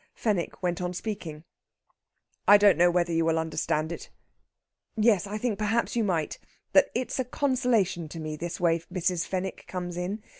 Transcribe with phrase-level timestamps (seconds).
[0.15, 1.43] Fenwick went on speaking:
[2.47, 4.09] "I don't know whether you will understand it
[4.95, 5.27] yes!
[5.27, 6.39] I think, perhaps, you might
[6.71, 9.27] that it's a consolation to me this way Mrs.
[9.27, 10.23] Fenwick comes in.